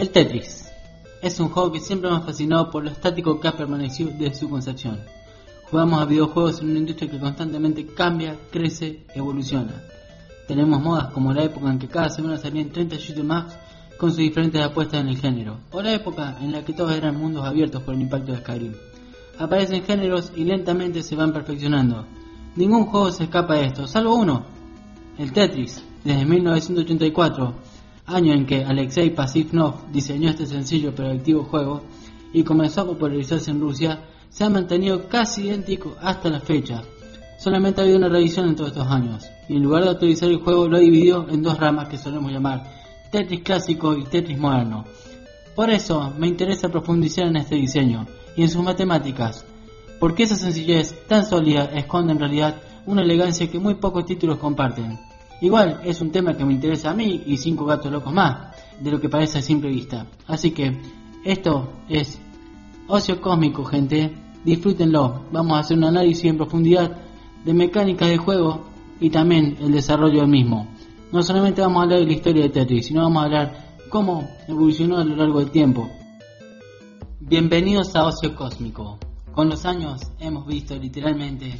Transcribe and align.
El 0.00 0.08
Tetris 0.08 0.64
es 1.20 1.38
un 1.40 1.50
juego 1.50 1.72
que 1.72 1.78
siempre 1.78 2.08
me 2.08 2.16
ha 2.16 2.20
fascinado 2.20 2.70
por 2.70 2.82
lo 2.82 2.88
estático 2.88 3.38
que 3.38 3.48
ha 3.48 3.52
permanecido 3.52 4.10
desde 4.18 4.34
su 4.34 4.48
concepción. 4.48 4.98
Jugamos 5.70 6.00
a 6.00 6.06
videojuegos 6.06 6.62
en 6.62 6.70
una 6.70 6.78
industria 6.78 7.10
que 7.10 7.18
constantemente 7.18 7.84
cambia, 7.84 8.34
crece, 8.50 9.04
evoluciona. 9.14 9.74
Tenemos 10.48 10.80
modas 10.80 11.12
como 11.12 11.34
la 11.34 11.44
época 11.44 11.70
en 11.70 11.78
que 11.78 11.88
cada 11.88 12.08
semana 12.08 12.38
salían 12.38 12.70
30 12.70 12.96
shoot 12.96 13.18
maps 13.18 13.52
con 13.98 14.08
sus 14.08 14.20
diferentes 14.20 14.62
apuestas 14.62 15.02
en 15.02 15.08
el 15.08 15.18
género, 15.18 15.58
o 15.70 15.82
la 15.82 15.92
época 15.92 16.38
en 16.40 16.52
la 16.52 16.64
que 16.64 16.72
todos 16.72 16.92
eran 16.92 17.18
mundos 17.18 17.44
abiertos 17.44 17.82
por 17.82 17.94
el 17.94 18.00
impacto 18.00 18.32
de 18.32 18.38
Skyrim. 18.38 18.72
Aparecen 19.38 19.82
géneros 19.82 20.32
y 20.34 20.44
lentamente 20.44 21.02
se 21.02 21.14
van 21.14 21.34
perfeccionando. 21.34 22.06
Ningún 22.56 22.86
juego 22.86 23.12
se 23.12 23.24
escapa 23.24 23.56
de 23.56 23.66
esto, 23.66 23.86
salvo 23.86 24.14
uno, 24.14 24.46
el 25.18 25.30
Tetris, 25.30 25.84
desde 26.02 26.24
1984, 26.24 27.54
año 28.14 28.32
en 28.32 28.46
que 28.46 28.64
Alexei 28.64 29.10
Pasivnov 29.10 29.90
diseñó 29.90 30.30
este 30.30 30.46
sencillo 30.46 30.92
pero 30.94 31.08
adictivo 31.08 31.44
juego 31.44 31.82
y 32.32 32.44
comenzó 32.44 32.82
a 32.82 32.86
popularizarse 32.86 33.50
en 33.50 33.60
Rusia, 33.60 34.00
se 34.28 34.44
ha 34.44 34.50
mantenido 34.50 35.08
casi 35.08 35.46
idéntico 35.46 35.96
hasta 36.00 36.28
la 36.28 36.40
fecha. 36.40 36.82
Solamente 37.38 37.80
ha 37.80 37.84
habido 37.84 37.98
una 37.98 38.08
revisión 38.08 38.48
en 38.48 38.56
todos 38.56 38.70
estos 38.70 38.86
años, 38.86 39.24
y 39.48 39.56
en 39.56 39.62
lugar 39.62 39.84
de 39.84 39.90
actualizar 39.90 40.28
el 40.28 40.38
juego 40.38 40.68
lo 40.68 40.76
ha 40.76 40.80
dividido 40.80 41.26
en 41.28 41.42
dos 41.42 41.58
ramas 41.58 41.88
que 41.88 41.98
solemos 41.98 42.30
llamar 42.30 42.64
Tetris 43.10 43.40
clásico 43.40 43.96
y 43.96 44.04
Tetris 44.04 44.38
moderno. 44.38 44.84
Por 45.56 45.70
eso 45.70 46.12
me 46.16 46.28
interesa 46.28 46.68
profundizar 46.68 47.26
en 47.26 47.36
este 47.36 47.56
diseño 47.56 48.06
y 48.36 48.42
en 48.42 48.48
sus 48.48 48.62
matemáticas, 48.62 49.44
porque 49.98 50.22
esa 50.22 50.36
sencillez 50.36 50.94
tan 51.08 51.26
sólida 51.26 51.64
esconde 51.64 52.12
en 52.12 52.20
realidad 52.20 52.56
una 52.86 53.02
elegancia 53.02 53.50
que 53.50 53.58
muy 53.58 53.74
pocos 53.74 54.06
títulos 54.06 54.38
comparten. 54.38 54.98
Igual 55.40 55.80
es 55.84 56.00
un 56.00 56.10
tema 56.10 56.34
que 56.36 56.44
me 56.44 56.52
interesa 56.52 56.90
a 56.90 56.94
mí 56.94 57.22
y 57.26 57.36
cinco 57.38 57.64
gatos 57.64 57.90
locos 57.90 58.12
más, 58.12 58.54
de 58.78 58.90
lo 58.90 59.00
que 59.00 59.08
parece 59.08 59.38
a 59.38 59.42
simple 59.42 59.70
vista. 59.70 60.06
Así 60.26 60.50
que 60.50 60.76
esto 61.24 61.72
es 61.88 62.20
Ocio 62.86 63.20
Cósmico, 63.20 63.64
gente. 63.64 64.14
Disfrútenlo. 64.44 65.24
Vamos 65.32 65.56
a 65.56 65.60
hacer 65.60 65.78
un 65.78 65.84
análisis 65.84 66.24
en 66.24 66.36
profundidad 66.36 66.96
de 67.44 67.54
mecánicas 67.54 68.08
de 68.08 68.18
juego 68.18 68.66
y 69.00 69.10
también 69.10 69.56
el 69.60 69.72
desarrollo 69.72 70.20
del 70.20 70.28
mismo. 70.28 70.68
No 71.12 71.22
solamente 71.22 71.62
vamos 71.62 71.80
a 71.80 71.82
hablar 71.84 72.00
de 72.00 72.06
la 72.06 72.12
historia 72.12 72.42
de 72.42 72.50
Tetris, 72.50 72.86
sino 72.86 73.02
vamos 73.02 73.22
a 73.22 73.26
hablar 73.26 73.76
cómo 73.88 74.28
evolucionó 74.46 74.98
a 74.98 75.04
lo 75.04 75.16
largo 75.16 75.40
del 75.40 75.50
tiempo. 75.50 75.90
Bienvenidos 77.18 77.96
a 77.96 78.04
Ocio 78.06 78.34
Cósmico. 78.34 78.98
Con 79.32 79.48
los 79.48 79.64
años 79.64 80.02
hemos 80.18 80.46
visto 80.46 80.76
literalmente 80.76 81.58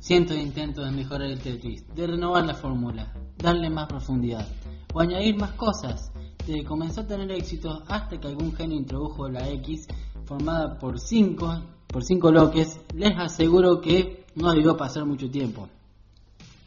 cientos 0.00 0.36
de 0.36 0.42
intentos 0.42 0.84
de 0.84 0.90
mejorar 0.92 1.30
el 1.30 1.40
Tetris, 1.40 1.84
de 1.94 2.06
renovar 2.06 2.46
la 2.46 2.54
fórmula, 2.54 3.12
darle 3.38 3.70
más 3.70 3.86
profundidad 3.86 4.46
o 4.92 5.00
añadir 5.00 5.36
más 5.36 5.52
cosas. 5.52 6.12
Que 6.44 6.64
comenzó 6.64 7.02
a 7.02 7.06
tener 7.06 7.30
éxito 7.30 7.82
hasta 7.88 8.18
que 8.18 8.26
algún 8.26 8.54
genio 8.54 8.78
introdujo 8.78 9.28
la 9.28 9.48
X 9.50 9.86
formada 10.24 10.78
por 10.78 10.98
5 10.98 11.62
por 11.88 12.04
cinco 12.04 12.30
bloques, 12.30 12.78
les 12.94 13.18
aseguro 13.18 13.80
que 13.80 14.26
no 14.34 14.52
debió 14.52 14.76
pasar 14.76 15.06
mucho 15.06 15.30
tiempo. 15.30 15.68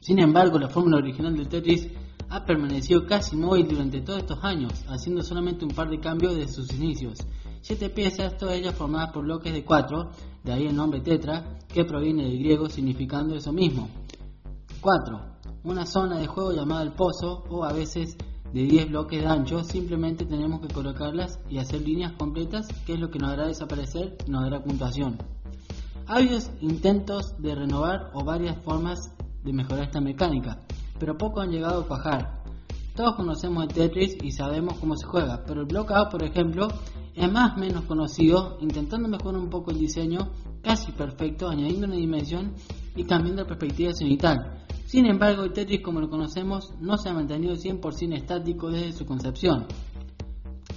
Sin 0.00 0.20
embargo, 0.20 0.58
la 0.58 0.68
fórmula 0.68 0.98
original 0.98 1.36
del 1.36 1.48
Tetris 1.48 1.88
ha 2.30 2.44
permanecido 2.44 3.04
casi 3.04 3.36
móvil 3.36 3.66
durante 3.68 4.00
todos 4.00 4.20
estos 4.20 4.44
años, 4.44 4.84
haciendo 4.88 5.22
solamente 5.22 5.64
un 5.64 5.72
par 5.72 5.90
de 5.90 5.98
cambios 5.98 6.36
desde 6.36 6.52
sus 6.52 6.72
inicios. 6.72 7.18
Siete 7.60 7.90
piezas, 7.90 8.38
todas 8.38 8.54
ellas 8.54 8.74
formadas 8.74 9.10
por 9.10 9.24
bloques 9.24 9.52
de 9.52 9.64
cuatro, 9.64 10.10
de 10.44 10.52
ahí 10.52 10.66
el 10.66 10.76
nombre 10.76 11.00
tetra, 11.00 11.58
que 11.66 11.84
proviene 11.84 12.24
del 12.24 12.38
griego 12.38 12.68
significando 12.68 13.34
eso 13.34 13.52
mismo. 13.52 13.88
4. 14.80 15.37
Una 15.68 15.84
zona 15.84 16.18
de 16.18 16.26
juego 16.26 16.52
llamada 16.52 16.80
el 16.80 16.92
pozo, 16.92 17.44
o 17.50 17.62
a 17.62 17.74
veces 17.74 18.16
de 18.54 18.62
10 18.62 18.88
bloques 18.88 19.20
de 19.20 19.26
ancho, 19.26 19.62
simplemente 19.62 20.24
tenemos 20.24 20.62
que 20.62 20.72
colocarlas 20.72 21.40
y 21.50 21.58
hacer 21.58 21.82
líneas 21.82 22.12
completas, 22.12 22.66
que 22.86 22.94
es 22.94 22.98
lo 22.98 23.10
que 23.10 23.18
nos 23.18 23.32
hará 23.32 23.46
desaparecer 23.46 24.16
y 24.26 24.30
nos 24.30 24.44
dará 24.44 24.64
puntuación. 24.64 25.18
Ha 26.06 26.16
habido 26.16 26.38
intentos 26.62 27.34
de 27.38 27.54
renovar 27.54 28.10
o 28.14 28.24
varias 28.24 28.56
formas 28.64 29.12
de 29.44 29.52
mejorar 29.52 29.84
esta 29.84 30.00
mecánica, 30.00 30.58
pero 30.98 31.18
pocos 31.18 31.44
han 31.44 31.50
llegado 31.50 31.82
a 31.82 31.86
cuajar. 31.86 32.42
Todos 32.96 33.16
conocemos 33.16 33.64
el 33.64 33.68
Tetris 33.68 34.16
y 34.22 34.32
sabemos 34.32 34.78
cómo 34.78 34.96
se 34.96 35.06
juega, 35.06 35.44
pero 35.46 35.60
el 35.60 35.66
Blockout, 35.66 36.10
por 36.10 36.22
ejemplo, 36.22 36.68
es 37.14 37.30
más 37.30 37.58
menos 37.58 37.84
conocido, 37.84 38.56
intentando 38.62 39.06
mejorar 39.06 39.38
un 39.38 39.50
poco 39.50 39.70
el 39.70 39.78
diseño, 39.78 40.30
casi 40.62 40.92
perfecto, 40.92 41.46
añadiendo 41.46 41.88
una 41.88 41.96
dimensión 41.96 42.54
y 42.96 43.04
cambiando 43.04 43.42
la 43.42 43.48
perspectiva 43.48 43.92
cenital. 43.92 44.64
Sin 44.88 45.04
embargo, 45.04 45.44
el 45.44 45.52
Tetris 45.52 45.82
como 45.82 46.00
lo 46.00 46.08
conocemos 46.08 46.72
no 46.80 46.96
se 46.96 47.10
ha 47.10 47.12
mantenido 47.12 47.54
100% 47.54 48.16
estático 48.16 48.70
desde 48.70 48.94
su 48.94 49.04
concepción. 49.04 49.66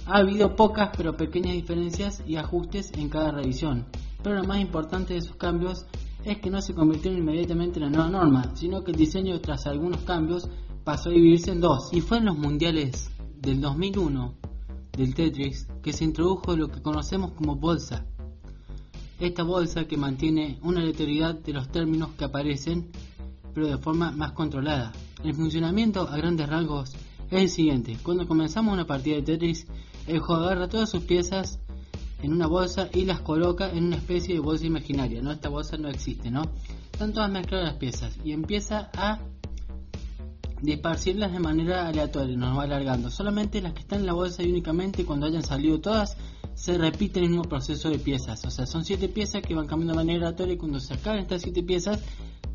Ha 0.04 0.18
habido 0.18 0.54
pocas 0.54 0.90
pero 0.94 1.16
pequeñas 1.16 1.54
diferencias 1.54 2.22
y 2.26 2.36
ajustes 2.36 2.92
en 2.92 3.08
cada 3.08 3.30
revisión, 3.30 3.86
pero 4.22 4.34
lo 4.36 4.44
más 4.44 4.60
importante 4.60 5.14
de 5.14 5.20
esos 5.20 5.36
cambios 5.36 5.86
es 6.26 6.36
que 6.40 6.50
no 6.50 6.60
se 6.60 6.74
convirtieron 6.74 7.20
inmediatamente 7.20 7.78
en 7.78 7.86
la 7.86 7.90
nueva 7.90 8.10
norma, 8.10 8.54
sino 8.54 8.84
que 8.84 8.90
el 8.90 8.98
diseño 8.98 9.40
tras 9.40 9.66
algunos 9.66 10.02
cambios 10.02 10.46
pasó 10.84 11.08
a 11.08 11.14
dividirse 11.14 11.52
en 11.52 11.62
dos. 11.62 11.88
Y 11.94 12.02
fue 12.02 12.18
en 12.18 12.26
los 12.26 12.36
mundiales 12.36 13.10
del 13.40 13.62
2001 13.62 14.34
del 14.94 15.14
Tetris 15.14 15.68
que 15.82 15.94
se 15.94 16.04
introdujo 16.04 16.54
lo 16.54 16.68
que 16.68 16.82
conocemos 16.82 17.32
como 17.32 17.56
bolsa. 17.56 18.04
Esta 19.18 19.42
bolsa 19.42 19.86
que 19.86 19.96
mantiene 19.96 20.58
una 20.62 20.80
aleatoriedad 20.80 21.34
de 21.34 21.54
los 21.54 21.70
términos 21.70 22.10
que 22.18 22.24
aparecen, 22.24 22.90
pero 23.54 23.66
de 23.68 23.78
forma 23.78 24.10
más 24.10 24.32
controlada. 24.32 24.92
El 25.24 25.34
funcionamiento 25.34 26.08
a 26.08 26.16
grandes 26.16 26.48
rasgos 26.48 26.94
es 27.30 27.40
el 27.40 27.48
siguiente. 27.48 27.96
Cuando 28.02 28.26
comenzamos 28.26 28.72
una 28.72 28.86
partida 28.86 29.16
de 29.16 29.22
Tetris, 29.22 29.66
el 30.06 30.18
jugador 30.18 30.52
agarra 30.52 30.68
todas 30.68 30.90
sus 30.90 31.04
piezas 31.04 31.60
en 32.22 32.32
una 32.32 32.46
bolsa 32.46 32.88
y 32.92 33.04
las 33.04 33.20
coloca 33.20 33.70
en 33.70 33.84
una 33.84 33.96
especie 33.96 34.34
de 34.34 34.40
bolsa 34.40 34.66
imaginaria. 34.66 35.22
¿no? 35.22 35.32
Esta 35.32 35.48
bolsa 35.48 35.76
no 35.76 35.88
existe, 35.88 36.30
¿no? 36.30 36.42
Están 36.92 37.12
todas 37.12 37.30
mezcladas 37.30 37.68
las 37.68 37.76
piezas 37.76 38.18
y 38.24 38.32
empieza 38.32 38.90
a 38.94 39.18
disparcirlas 40.60 41.32
de 41.32 41.40
manera 41.40 41.88
aleatoria, 41.88 42.36
nos 42.36 42.56
va 42.56 42.62
alargando. 42.62 43.10
Solamente 43.10 43.60
las 43.60 43.72
que 43.72 43.80
están 43.80 44.00
en 44.00 44.06
la 44.06 44.12
bolsa 44.12 44.42
y 44.42 44.50
únicamente 44.50 45.04
cuando 45.04 45.26
hayan 45.26 45.42
salido 45.42 45.80
todas 45.80 46.16
se 46.54 46.78
repite 46.78 47.18
el 47.18 47.28
mismo 47.28 47.44
proceso 47.44 47.90
de 47.90 47.98
piezas. 47.98 48.44
O 48.44 48.50
sea, 48.50 48.66
son 48.66 48.84
siete 48.84 49.08
piezas 49.08 49.42
que 49.42 49.54
van 49.54 49.66
cambiando 49.66 49.94
de 49.94 50.04
manera 50.04 50.26
aleatoria 50.26 50.54
y 50.54 50.58
cuando 50.58 50.78
se 50.78 50.94
acaben 50.94 51.22
estas 51.22 51.42
siete 51.42 51.62
piezas 51.64 52.00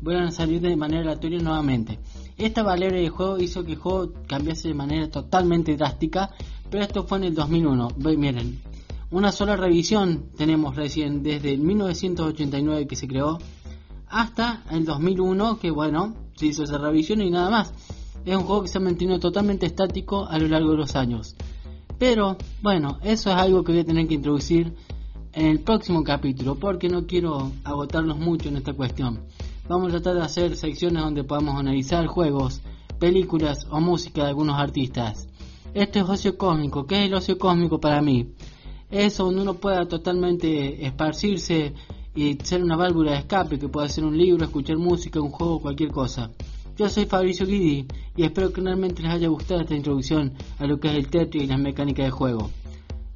vuelvan 0.00 0.28
a 0.28 0.30
salir 0.30 0.60
de 0.60 0.76
manera 0.76 1.02
aleatoria 1.02 1.40
nuevamente. 1.40 1.98
Esta 2.36 2.62
valera 2.62 2.96
de 2.96 3.08
juego 3.08 3.38
hizo 3.38 3.64
que 3.64 3.72
el 3.72 3.78
juego 3.78 4.12
cambiase 4.26 4.68
de 4.68 4.74
manera 4.74 5.10
totalmente 5.10 5.76
drástica, 5.76 6.30
pero 6.70 6.84
esto 6.84 7.04
fue 7.04 7.18
en 7.18 7.24
el 7.24 7.34
2001. 7.34 7.88
Miren, 8.16 8.60
una 9.10 9.32
sola 9.32 9.56
revisión 9.56 10.30
tenemos 10.36 10.76
recién 10.76 11.22
desde 11.22 11.56
1989 11.56 12.86
que 12.86 12.96
se 12.96 13.08
creó 13.08 13.38
hasta 14.08 14.64
el 14.70 14.84
2001 14.84 15.58
que 15.58 15.70
bueno, 15.70 16.14
se 16.36 16.46
hizo 16.46 16.64
esa 16.64 16.78
revisión 16.78 17.22
y 17.22 17.30
nada 17.30 17.50
más 17.50 17.72
es 18.24 18.36
un 18.36 18.44
juego 18.44 18.62
que 18.62 18.68
se 18.68 18.78
ha 18.78 18.80
mantenido 18.82 19.18
totalmente 19.18 19.66
estático 19.66 20.26
a 20.26 20.38
lo 20.38 20.48
largo 20.48 20.72
de 20.72 20.76
los 20.76 20.94
años. 20.96 21.36
Pero 21.98 22.36
bueno, 22.62 22.98
eso 23.02 23.30
es 23.30 23.36
algo 23.36 23.64
que 23.64 23.72
voy 23.72 23.80
a 23.80 23.84
tener 23.84 24.06
que 24.06 24.14
introducir 24.14 24.74
en 25.32 25.46
el 25.46 25.60
próximo 25.60 26.04
capítulo 26.04 26.56
porque 26.56 26.88
no 26.88 27.06
quiero 27.06 27.52
agotarnos 27.64 28.18
mucho 28.18 28.48
en 28.48 28.56
esta 28.56 28.72
cuestión. 28.72 29.20
Vamos 29.68 29.88
a 29.88 30.00
tratar 30.00 30.14
de 30.14 30.22
hacer 30.22 30.56
secciones 30.56 31.02
donde 31.02 31.24
podamos 31.24 31.54
analizar 31.56 32.06
juegos, 32.06 32.62
películas 32.98 33.66
o 33.70 33.80
música 33.80 34.22
de 34.22 34.28
algunos 34.28 34.58
artistas. 34.58 35.28
Esto 35.74 35.98
es 35.98 36.08
ocio 36.08 36.38
cósmico. 36.38 36.86
¿Qué 36.86 37.02
es 37.02 37.08
el 37.08 37.14
ocio 37.14 37.36
cósmico 37.38 37.78
para 37.78 38.00
mí? 38.00 38.32
Es 38.90 39.18
donde 39.18 39.42
uno 39.42 39.54
pueda 39.54 39.86
totalmente 39.86 40.86
esparcirse 40.86 41.74
y 42.14 42.38
ser 42.42 42.64
una 42.64 42.76
válvula 42.76 43.12
de 43.12 43.18
escape, 43.18 43.58
que 43.58 43.68
pueda 43.68 43.90
ser 43.90 44.06
un 44.06 44.16
libro, 44.16 44.42
escuchar 44.42 44.78
música, 44.78 45.20
un 45.20 45.30
juego, 45.30 45.60
cualquier 45.60 45.90
cosa. 45.90 46.30
Yo 46.78 46.88
soy 46.88 47.04
Fabricio 47.04 47.44
Guidi 47.44 47.86
y 48.16 48.22
espero 48.22 48.50
que 48.50 48.62
realmente 48.62 49.02
les 49.02 49.12
haya 49.12 49.28
gustado 49.28 49.60
esta 49.60 49.76
introducción 49.76 50.32
a 50.58 50.66
lo 50.66 50.80
que 50.80 50.88
es 50.88 50.94
el 50.94 51.08
Tetris 51.10 51.42
y 51.42 51.46
las 51.46 51.60
mecánicas 51.60 52.06
de 52.06 52.10
juego. 52.10 52.48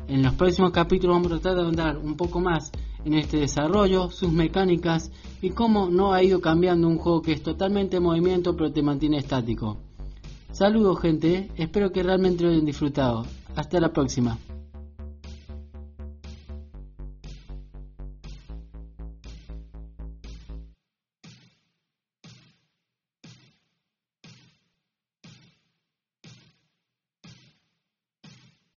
En 0.07 0.23
los 0.23 0.35
próximos 0.35 0.71
capítulos 0.73 1.17
vamos 1.17 1.33
a 1.33 1.41
tratar 1.41 1.63
de 1.63 1.69
andar 1.69 1.97
un 1.97 2.15
poco 2.15 2.41
más 2.41 2.71
en 3.05 3.15
este 3.15 3.39
desarrollo, 3.39 4.11
sus 4.11 4.33
mecánicas 4.33 5.11
y 5.41 5.51
cómo 5.51 5.91
no 5.91 6.13
ha 6.13 6.23
ido 6.23 6.41
cambiando 6.41 6.89
un 6.89 6.99
juego 6.99 7.23
que 7.23 7.33
es 7.33 7.43
totalmente 7.43 7.97
en 7.97 8.03
movimiento 8.03 8.57
pero 8.57 8.73
te 8.73 8.83
mantiene 8.83 9.19
estático. 9.19 9.79
Saludos 10.53 11.01
gente, 11.01 11.51
espero 11.57 11.93
que 11.93 12.03
realmente 12.03 12.45
lo 12.45 12.51
hayan 12.51 12.65
disfrutado. 12.65 13.27
Hasta 13.57 13.81
la 13.81 13.93
próxima. 13.93 14.39